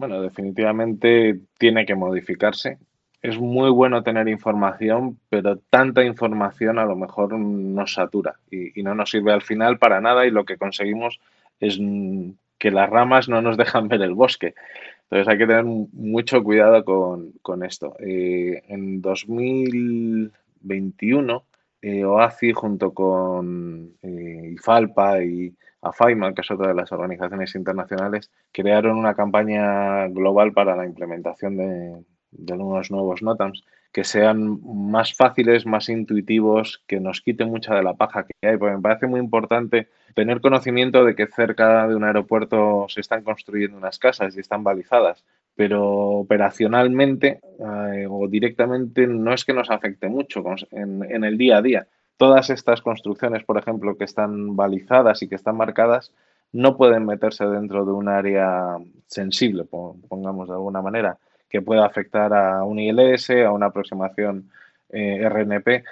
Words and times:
Bueno, 0.00 0.20
definitivamente 0.22 1.38
tiene 1.58 1.84
que 1.84 1.94
modificarse. 1.94 2.78
Es 3.20 3.38
muy 3.38 3.68
bueno 3.68 4.02
tener 4.02 4.28
información, 4.28 5.20
pero 5.28 5.58
tanta 5.68 6.02
información 6.02 6.78
a 6.78 6.86
lo 6.86 6.96
mejor 6.96 7.38
nos 7.38 7.92
satura 7.92 8.36
y, 8.50 8.82
no 8.82 8.94
nos 8.94 9.10
sirve 9.10 9.30
al 9.30 9.42
final 9.42 9.78
para 9.78 10.00
nada 10.00 10.24
y 10.24 10.30
lo 10.30 10.46
que 10.46 10.56
conseguimos 10.56 11.20
es 11.60 11.78
que 12.56 12.70
las 12.70 12.88
ramas 12.88 13.28
no 13.28 13.42
nos 13.42 13.56
dejan 13.58 13.88
ver 13.88 14.00
el 14.00 14.14
bosque. 14.14 14.54
Entonces 15.02 15.28
hay 15.28 15.36
que 15.36 15.46
tener 15.46 15.66
mucho 15.66 16.42
cuidado 16.42 16.82
con, 16.82 17.62
esto. 17.62 17.94
Eh, 17.98 18.62
en 18.68 19.02
2021, 19.02 21.44
eh, 21.82 22.04
OACI 22.06 22.52
junto 22.54 22.94
con 22.94 23.92
eh, 24.00 24.52
IFALPA 24.54 25.24
y 25.24 25.54
AFAIMA, 25.82 26.34
que 26.34 26.42
es 26.42 26.50
otra 26.50 26.68
de 26.68 26.74
las 26.74 26.92
organizaciones 26.92 27.54
internacionales, 27.54 28.30
crearon 28.52 28.98
una 28.98 29.14
campaña 29.14 30.08
global 30.08 30.52
para 30.52 30.76
la 30.76 30.84
implementación 30.84 31.56
de, 31.56 32.04
unos 32.54 32.90
nuevos 32.90 33.22
NOTAMs 33.22 33.64
que 33.92 34.04
sean 34.04 34.60
más 34.62 35.14
fáciles, 35.14 35.66
más 35.66 35.88
intuitivos, 35.88 36.84
que 36.86 37.00
nos 37.00 37.20
quiten 37.20 37.48
mucha 37.48 37.74
de 37.74 37.82
la 37.82 37.94
paja 37.94 38.24
que 38.24 38.48
hay, 38.48 38.56
porque 38.56 38.76
me 38.76 38.82
parece 38.82 39.08
muy 39.08 39.18
importante 39.18 39.88
tener 40.14 40.40
conocimiento 40.40 41.04
de 41.04 41.16
que 41.16 41.26
cerca 41.26 41.88
de 41.88 41.96
un 41.96 42.04
aeropuerto 42.04 42.86
se 42.88 43.00
están 43.00 43.24
construyendo 43.24 43.76
unas 43.76 43.98
casas 43.98 44.36
y 44.36 44.40
están 44.40 44.62
balizadas, 44.62 45.24
pero 45.56 45.84
operacionalmente 45.88 47.40
eh, 47.58 48.06
o 48.08 48.28
directamente 48.28 49.08
no 49.08 49.34
es 49.34 49.44
que 49.44 49.54
nos 49.54 49.70
afecte 49.70 50.08
mucho 50.08 50.44
en 50.70 51.24
el 51.24 51.36
día 51.36 51.56
a 51.56 51.62
día. 51.62 51.88
Todas 52.20 52.50
estas 52.50 52.82
construcciones, 52.82 53.44
por 53.44 53.56
ejemplo, 53.56 53.96
que 53.96 54.04
están 54.04 54.54
balizadas 54.54 55.22
y 55.22 55.26
que 55.26 55.36
están 55.36 55.56
marcadas, 55.56 56.12
no 56.52 56.76
pueden 56.76 57.06
meterse 57.06 57.46
dentro 57.46 57.86
de 57.86 57.92
un 57.92 58.10
área 58.10 58.76
sensible, 59.06 59.64
pongamos 59.64 60.46
de 60.46 60.52
alguna 60.52 60.82
manera 60.82 61.16
que 61.48 61.62
pueda 61.62 61.86
afectar 61.86 62.34
a 62.34 62.62
un 62.62 62.78
ILS, 62.78 63.30
a 63.30 63.52
una 63.52 63.68
aproximación 63.68 64.50
eh, 64.90 65.26
RNP. 65.30 65.82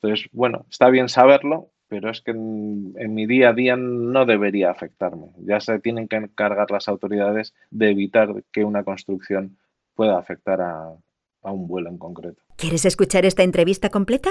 Entonces, 0.00 0.28
bueno, 0.30 0.66
está 0.70 0.88
bien 0.88 1.08
saberlo, 1.08 1.70
pero 1.88 2.10
es 2.10 2.20
que 2.20 2.30
en, 2.30 2.94
mi 3.12 3.26
día 3.26 3.48
a 3.48 3.52
día 3.52 3.74
no 3.76 4.24
debería 4.24 4.70
afectarme. 4.70 5.32
Ya 5.38 5.58
se 5.58 5.80
tienen 5.80 6.06
que 6.06 6.14
encargar 6.14 6.70
las 6.70 6.86
autoridades 6.86 7.54
de 7.72 7.90
evitar 7.90 8.44
que 8.52 8.62
una 8.62 8.84
construcción 8.84 9.56
pueda 9.96 10.16
afectar 10.16 10.60
a, 10.60 10.92
a 11.42 11.50
un 11.50 11.66
vuelo 11.66 11.88
en 11.90 11.98
concreto. 11.98 12.40
¿Quieres 12.54 12.84
escuchar 12.84 13.24
esta 13.24 13.42
entrevista 13.42 13.88
completa? 13.90 14.30